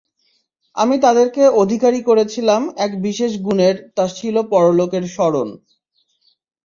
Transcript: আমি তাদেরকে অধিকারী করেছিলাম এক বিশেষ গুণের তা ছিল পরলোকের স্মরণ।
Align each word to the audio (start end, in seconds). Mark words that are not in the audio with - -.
আমি 0.75 0.95
তাদেরকে 0.99 1.43
অধিকারী 1.61 1.99
করেছিলাম 2.01 2.61
এক 2.77 2.91
বিশেষ 3.01 3.31
গুণের 3.45 3.75
তা 3.95 4.05
ছিল 4.17 4.35
পরলোকের 4.51 5.03
স্মরণ। 5.07 5.49